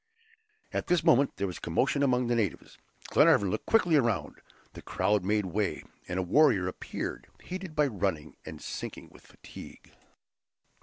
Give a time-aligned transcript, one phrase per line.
[0.73, 2.79] At this moment there was a commotion among the natives.
[3.11, 4.41] Glenarvan looked quickly around;
[4.73, 9.93] the crowd made way, and a warrior appeared heated by running, and sinking with fatigue.